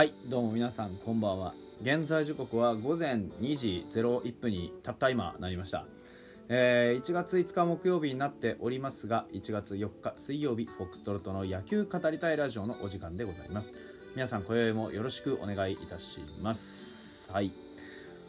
[0.00, 1.52] はいどうも皆さんこんばんは。
[1.82, 5.84] 現在時刻は午前2時01分にたった今なりました。
[6.48, 13.74] えー1月5日木曜日になっておりますが1月4日水曜日フォックストロットの野球語りたいラジオのお時間でございます。
[14.14, 17.30] 皆さん今宵もよろしくお願いいたします。
[17.30, 17.52] はい。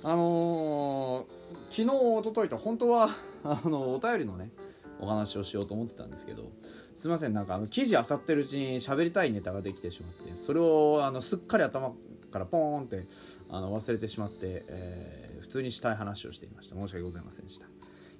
[0.03, 3.11] あのー昨日おとといと本当は
[3.45, 4.51] あのお便りのね
[4.99, 6.51] お話をしようと思ってたんですけど
[6.95, 7.33] すいません。
[7.33, 11.93] なんかあの記事あさってるうちに喋りたいネタができてしまってそれをあのすっかり頭
[12.31, 13.07] からポーンって
[13.49, 16.75] あの忘れてしまって、えー普通にしたい話をしていました。
[16.75, 17.65] 申し訳ございませんでした。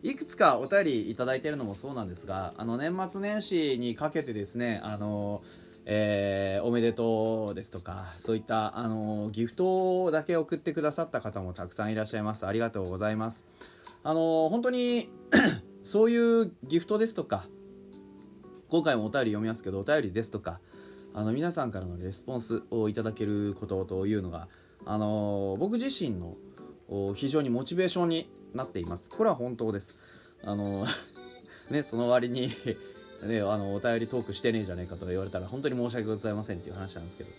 [0.02, 5.44] いくつかお便りいただいてるのもそうなんですがあの年末年始にかけてですねあの
[5.86, 12.48] えーおめでとうですとかそういったあのギフトだけ送ってくださった方もたくさんいらっしゃいます。
[12.48, 13.46] ありがとうございます。
[14.04, 15.12] あの本当に
[15.86, 17.46] そういうギフトですとか
[18.72, 20.62] 今回もお便り読みますけどお便りですとか
[21.14, 24.48] あの皆さんからのレスポンスをいただけることというのが
[24.86, 26.38] あの僕自身の
[27.14, 29.10] 非常にモチベーションになっています。
[29.10, 29.98] これは本当です。
[30.46, 30.88] あの
[31.70, 32.50] ねその割に
[33.28, 37.30] ねあのお便りトークしてねえじゃねえかとか言われたら本当に申し訳ございませんっていう話なんですけど。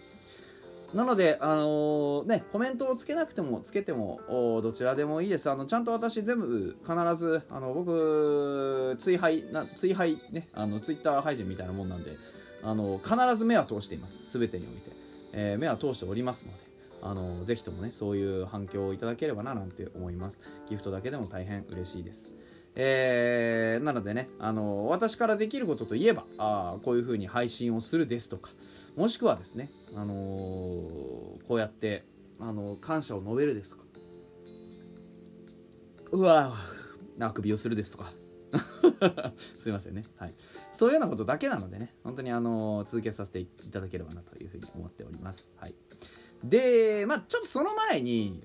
[0.95, 4.21] なので、あのね、コメントをつけなくてもつけても
[4.63, 5.49] どちらでもいいです。
[5.49, 12.17] あのちゃんと私全部必ずあの僕追廃な追廃ねあのツイッター配信みたいなもんなんで
[12.63, 14.39] あの必ず目は通しています。
[14.39, 14.91] 全てにおいて、
[15.33, 16.59] えー目は通しておりますので
[17.01, 20.41] あのぜひともねそういう反響をいただければななんて思います。
[20.69, 22.33] ギフトだけでも大変嬉しいです。
[22.75, 28.51] えーなのでねあの私からできることといえばあこういう風に配信をするですとか
[28.97, 32.05] もしくはですね、あのーこうやって、
[32.39, 33.83] あの感謝を述べるですとか
[36.13, 36.55] うわ
[37.19, 38.13] あくびをするですとか
[39.61, 40.35] すいませんね、はい、
[40.73, 45.75] そういうようなことだけなのでね本当に、あのー続けさせていただければなというふうに思っております、はい、
[46.45, 48.45] でまあちょっとその前に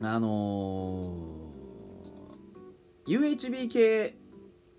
[0.00, 1.51] あの
[3.06, 4.16] UHB 系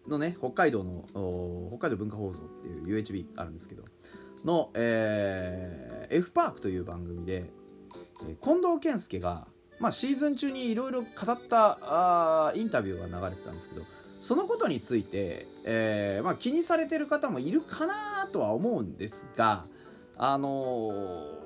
[0.07, 3.83] のね北海道の北海道文化放送っていう UHB あるんですけど
[4.43, 7.49] の、えー F パークという番組で、
[8.27, 9.47] え近藤健介が、
[9.79, 13.81] まあ、シーズン中にいろいろ語ったあインタビューが流れてたんですけど
[14.19, 19.65] そのことについて、えーまあ、気にされてる方もいるかなとは思うんですが
[20.17, 21.42] あのー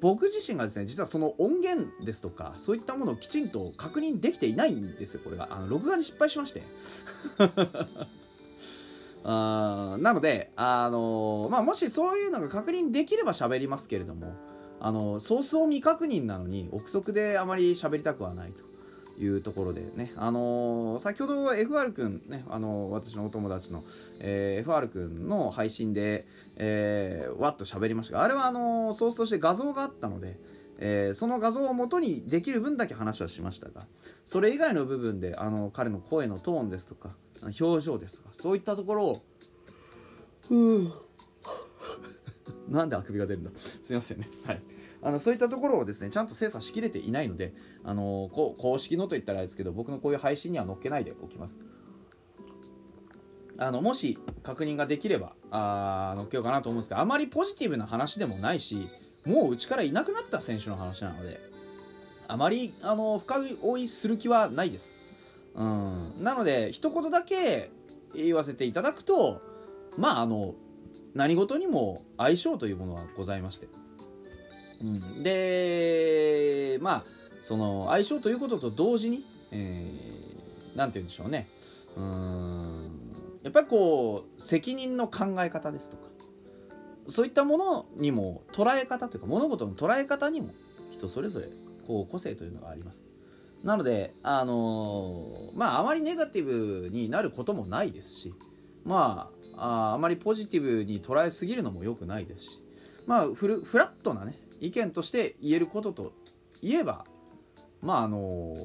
[0.00, 5.48] 僕自身がですね実はその音源ですとかそういったものをきちんと確認できていないんですよこれが。
[5.50, 6.62] あの録画に失敗しまして。
[9.24, 14.32] あーなので、あのまあ、もしそういうのが確認できれば喋りますけれども
[14.80, 18.77] あのソースを未確認なのに憶測であまり喋りたくはないと。
[19.18, 23.84] いうところでね、あのー先ほど FR 君ね、あのー私のお友達の、
[24.20, 30.38] えー FR 君の配信で、えーわっと喋りましたがあれはあのーソースとして画像があったので、
[30.78, 33.86] えーその画像を元にできる分だけ話はしましたが
[34.24, 37.10] それ以外の部分であの彼の声のトーンですとか
[37.60, 39.22] 表情ですとかそういったところを
[42.68, 43.50] なんであくびが出るんだ。
[43.82, 44.28] すいませんね。
[44.44, 44.62] はい
[45.02, 47.52] あのそういったところをですねちゃんと精査しきれていないので
[47.84, 51.56] あのこう公式のといったらあれですけど僕のこういう配信には載っけないでおきます。
[53.60, 58.88] あのもし確認ができればあ載っけようかなと思うんですがあまりポジティブな話でもないし
[59.24, 61.40] もううちからいなくなった選手の話なので
[62.28, 64.96] あまりあの深追いする気はないです、
[65.56, 67.72] うん、なので一言だけ
[68.14, 69.42] 言わせていただくと
[69.96, 70.54] まああの
[71.14, 73.66] 何事にも相性というものはございまして、
[74.80, 77.04] うん、でまあ
[77.42, 80.18] その相性ということと同時に、えー
[80.86, 81.48] て言うんでしょうね。
[81.96, 82.90] うん。
[83.42, 86.04] やっぱりこう責任の考え方ですとか
[87.06, 90.50] そういったものにも捉え方というか物事の捉え方にも
[90.90, 91.48] 人それぞれ
[91.86, 93.04] こう個性というのがあります。
[93.64, 98.34] なのであのーまああまりネガティブになることもないですし
[98.84, 102.62] まあああまりポジティブに捉えすぎるのも良くないですし
[103.06, 106.12] まあフルフラットなね意見として言えることと
[106.62, 107.04] いえば
[107.80, 108.56] まああの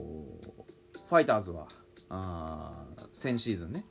[1.10, 1.68] ファイターズは
[2.10, 3.86] あー先シーズンね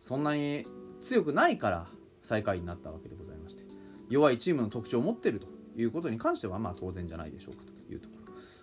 [0.00, 0.66] そんなに
[1.00, 1.86] 強くないから
[2.22, 3.62] 最下位になったわけでございまして
[4.08, 8.14] 弱いチームの特徴を持っているということに関してはまあ当然じゃないでしょうかというとこ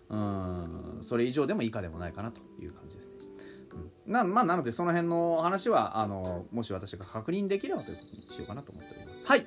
[0.10, 3.13] ろうんそれ以上でも以下でもないかなという感じですね。
[4.06, 9.25] うんなまあ、なのでその辺の話はあのもし私が確認できればということにしようかなと思っております。
[9.25, 9.45] はい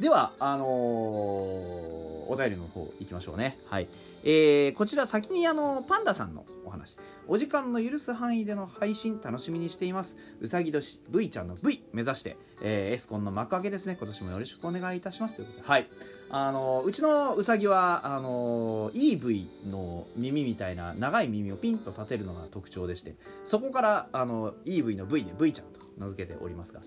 [0.00, 3.58] ではあのーお便りの方行きましょうね。
[3.66, 3.88] はい。
[4.24, 6.98] えー、こちら先にあのパンダさんのお話。
[7.26, 10.16] お時間の許す範囲での配信楽しみにしています。
[10.40, 13.96] うさぎ年 V ちゃんの V 目指して、えー、エスコンの幕開けですね。
[13.98, 15.36] 今年もよろしくお願いいたします。
[15.36, 15.68] ということで。
[15.68, 15.88] はい。
[16.30, 23.14] あのうちのうさぎはあの EV の耳みたいな長い耳をピンと立てるのが特徴でして
[23.44, 26.82] そこからあの EV の V で V ちゃんと名付けておりますが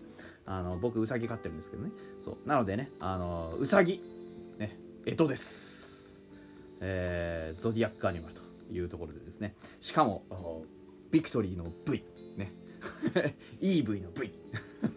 [0.45, 1.89] あの僕うさぎ飼ってるんですけどね。
[2.19, 2.47] そう。
[2.47, 3.99] なのでねあのうさぎ。
[4.59, 4.90] ね。
[5.03, 6.21] 干支です。
[6.79, 9.55] えー、ゾディアックアニマルというところでですね。
[9.79, 10.23] しかも
[11.09, 12.03] ビクトリーの V
[12.37, 12.53] ね。
[13.61, 14.31] EV の V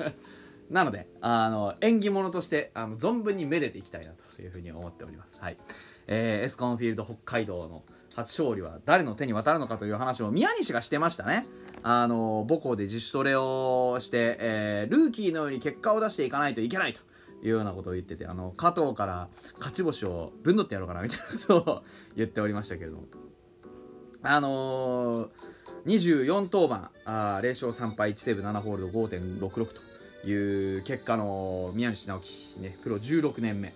[0.70, 5.56] なのであの縁起物としてあの存分にめでていきたいなというふうに思っております、はい。
[6.06, 7.82] えー、エスコンフィールド北海道の
[8.14, 11.46] 初勝利は誰の手に渡るのかという話を宮西がしてましたね。
[11.82, 17.00] あの母校で自主トレをして、えー、ルーキーのように結果を出していかないといけないと。
[17.44, 21.24] いうようなことを言っててあの加藤から勝ち星をぶんどってやろうかなみたいな
[21.54, 21.82] ことを
[22.16, 23.02] 言っておりましたけれども。
[24.26, 25.28] あのー、
[25.84, 29.66] 24登板あ0勝3敗1セーブ7ホールド5.66
[30.22, 33.74] という結果の宮西直樹、ね、プロ16年目、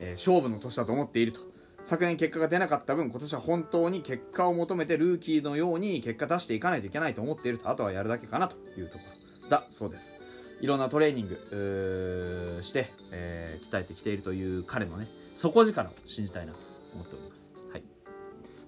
[0.00, 1.40] えー、勝負の年だと思っていると。
[1.84, 9.04] 昨年結果が出なかった分今年は本当に結果を求めてルーキーのように結果出していかないといけないと思っているとあとはやるだけかなというとこ
[9.42, 10.14] ろだそうです。
[10.60, 16.58] いろんなトレーニングして、えー、鍛えてきているという彼のね底力を信じたいなと
[16.94, 17.82] 思っております、はい、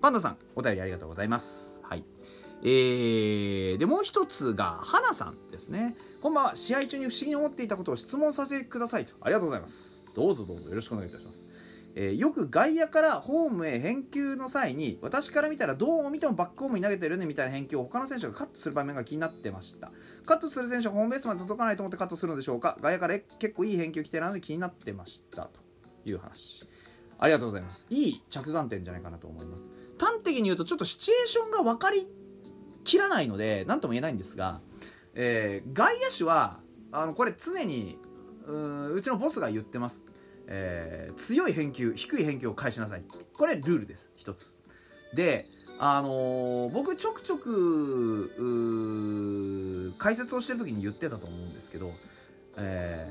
[0.01, 1.81] パンダさんお便りありがとうございます。
[1.83, 2.05] はい。
[2.63, 5.97] えー、でもう一つが花さんですね。
[6.21, 9.15] こんばんは試合中に不思議に思っていたことを質問させてくださいと。
[9.23, 10.05] ありがとうございます。
[10.15, 11.47] どうぞどうぞよろしくお願いいたします。
[11.95, 19.91] えー、よく外野からホームへ返球の際に私から見たらどう見てもバックホームに投げてるねみたいな返球を他の選手がカットする場面が気になってました。
[20.25, 22.77] カットする選手はホームベースまで届かないと思ってカットするのでしょうか。
[22.81, 25.61] 外野から結構いい返球来てるので気になってましたと
[26.05, 26.67] いう話
[27.19, 29.71] ありがとうございますいい着眼点じゃないかなと思います。
[29.99, 32.07] 端的に言うとちょっとシチュエーションが分かり
[32.85, 34.61] きらないので何とも言えないんですが、
[35.15, 36.61] えー、外野手は
[36.93, 37.99] あのこれ常に
[38.47, 40.03] ううちのボスが言ってます。
[40.53, 43.05] えー、強い返球低い返球を返しなさい。
[43.33, 44.55] これルールです一つ。
[45.15, 45.47] で
[45.79, 48.31] あのー、僕ちょくちょく
[49.97, 51.93] 解説をしてる時に言ってたと思うんですけど、
[52.57, 53.07] え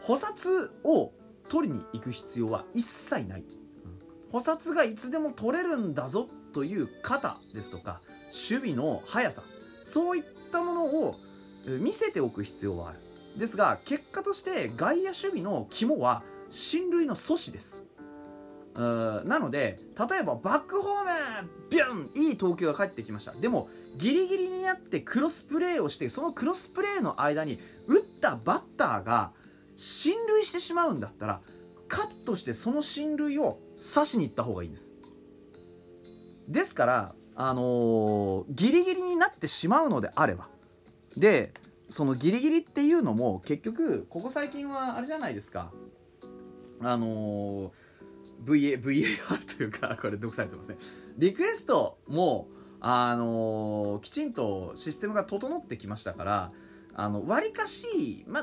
[0.00, 1.10] ー、補殺を
[1.48, 3.44] 取りに行く必要は一切ない、
[4.30, 9.42] 補殺がいつでも取れるんだぞという肩ですとか守備の速さ
[9.80, 11.16] そういったものを
[11.66, 13.00] 見せておく必要はある。
[13.36, 17.84] ですが結果として外野守備の肝は進塁の阻止です。
[18.74, 19.78] なので
[20.10, 21.10] 例えばバックホーム
[21.68, 23.32] ビュンいい投球が返ってきました。
[23.32, 29.32] でもギリギリになってクロスプレーをしてそのクロスプレーの間に打ったバッターが
[29.76, 31.40] 進塁してしまうんだったら
[31.88, 34.94] カットしてその進塁を刺しに行った方がいいんです。
[36.48, 40.48] ですからあのー、ギリギリになってしまうのであれば。
[41.16, 41.52] で
[41.92, 45.70] そのギリギリっていうのも結局ここ最近はあれじゃないですか。
[46.80, 50.76] あのー、VA VAR というかこれ毒されてますね。
[51.18, 52.48] リクエストも
[52.80, 56.52] あのー、きちんとシステムが整ってきましたから
[56.94, 58.42] あの割かしまあ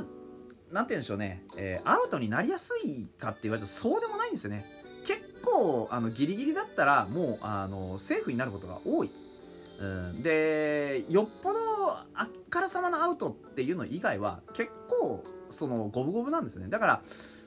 [0.72, 4.64] なんて言うんでしょうね、えー、アウトになりやすいかって言われるとそうでもないんですよね。
[5.06, 9.10] 結構あのギリギリだったらもうあのセーフになることが多い。
[9.80, 11.60] うん、でよっぽど
[12.14, 16.68] あっからさまのアウトっていうの以外は結構その五分五分なんですね。
[16.68, 17.02] だから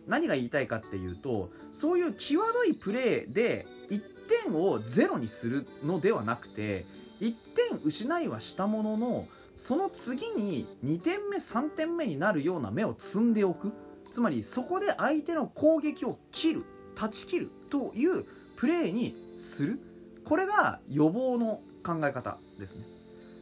[0.07, 4.01] 何が言いたいかっていうとそういう際どいプレーで1
[4.45, 6.87] 点をゼロにするのではなくて
[7.21, 7.35] 1
[7.71, 13.73] 点失いはしたもののその次に2点目3点目になるような目を積んでおく。
[14.11, 18.25] つまりそこで相手の攻撃を切る断ち切るという
[18.57, 19.79] プレーにする。
[20.25, 22.85] これが予防の考え方ですね。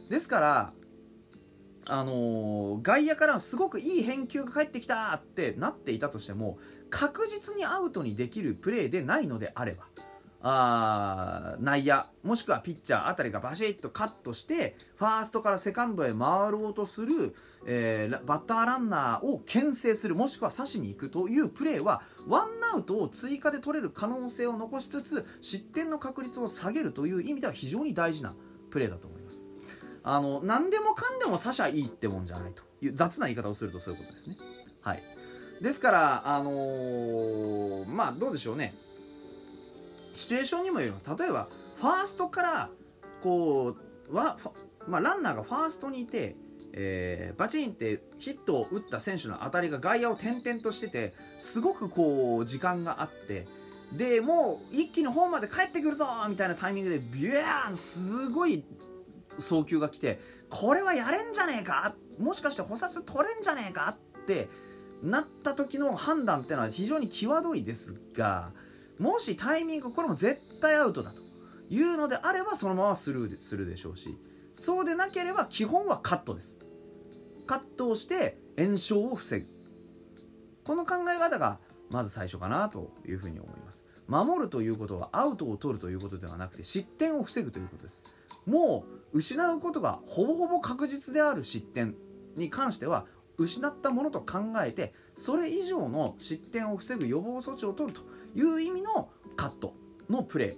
[0.09, 0.73] ですから
[1.85, 9.85] あのー、外野からすごくいい返球が返ってきたってなっていたとしても確実にアウトにできるプレーでないのであれば
[10.43, 28.35] あ内野もしくはピッチャーあたりがバシッとカットしてファーストからセカンドへ回ろうとする、えー、バッターランナーを牽制するもしくは刺しに行くというプレーはワンアウトを追加で取れる可能性を残しつつ失点の確率を下げるという意味では非常に大事な
[28.71, 29.43] プレーだと思います。
[30.03, 34.37] あの何でもかんでも刺しゃいいってもんじゃないという雑な言い方をするとそういうことですね。
[34.81, 35.03] はい、
[35.61, 38.73] ですから、あのー、まあどうでしょうね
[40.13, 41.09] シチュエーションにもよります。
[41.17, 42.69] 例えばファーストから
[43.21, 43.75] こ
[44.09, 44.37] うわ、
[44.87, 46.35] まあ、ランナーがファーストにいて、
[46.73, 53.47] えー、バチンってヒットを打った選手の当たりが外野を転々としててすごくこう時間があって、
[53.97, 58.63] でもう一気にホームまで帰ってくるぞみたいなタイミングでビューンすごい
[59.37, 61.95] 送球が来てこれはやれんじゃねえか？
[62.19, 63.97] もしかして補殺取れんじゃねえか？
[64.21, 64.49] って
[65.03, 68.51] なった時の判断ってのは非常に際どいですが
[69.01, 71.21] もしタイミングこれも絶対アウトだと
[71.69, 74.15] いうのであればそのままスルーするでしょうし
[74.53, 76.59] そうでなければ基本はカットです。
[77.47, 79.47] カットをして炎症を防ぐ。
[80.63, 83.85] この考え方がまず最初かなというふうに思います。
[84.07, 88.03] 守るということはアウトを取るということではなくて失点を防ぐということです。
[88.45, 91.95] もう失うことがほぼほぼ確実である失点
[92.35, 93.05] に関しては
[93.37, 98.03] 失ったものと考えてそれ以上の失点を防ぐ予防措置を取ると
[98.35, 99.73] いう意味のカット
[100.09, 100.57] のプレ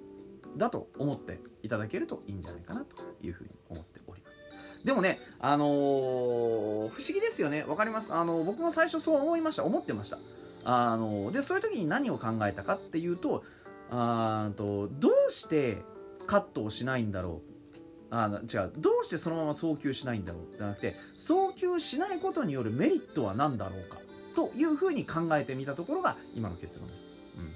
[0.55, 4.37] ーだと思っていただけるといいんじゃないかなというふうに思っております。
[4.83, 5.69] でもねあのー、
[6.89, 7.63] 不思議ですよね。
[7.63, 9.63] わかりますあのー、僕も最初そう思いました。
[9.63, 10.19] 思ってました。
[10.65, 13.43] あのー、でそういう時に何を考えたかっていうと
[13.89, 15.77] あとどうして
[16.27, 17.52] カットをしないんだろう。
[18.15, 18.71] あ違う。
[18.77, 23.97] どうしてそのまま送球しないんだろうじゃなくて送球しないことによるメリットは何だろうか
[24.35, 27.05] というふうに考えてみたところが今の結論です、
[27.39, 27.51] うん、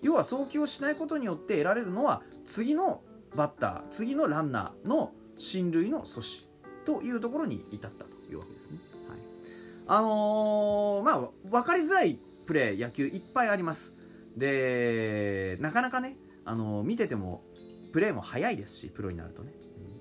[0.00, 3.02] 要は送球をしないことによって得られるのは次の
[3.36, 6.46] バッター次のランナーの進塁の阻止
[6.86, 9.18] というところに至ったというわけですね、はい、
[9.86, 13.94] あのー、まあ分かりづらいプレー野球いっぱいあります。
[14.36, 17.42] でなかなかね、あのー、見てても
[17.92, 19.52] プレーも早いですしプロになるとね。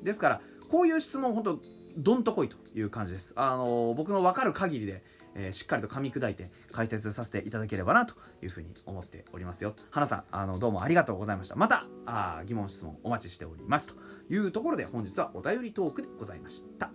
[0.03, 1.60] ですからこういう質問本当
[1.98, 3.34] どんとこいという感じです。
[3.36, 5.03] あの僕の分かる限りで、
[5.36, 9.75] えー、しっかりと噛み砕いて解説させていただければなというふうに思っておりますよ。
[9.89, 11.56] 花さんあのどうもありがとうございました。
[11.56, 13.96] またあ疑問質問お待ちしておりますと
[14.29, 16.91] いうところで本日はお便りトークでございました。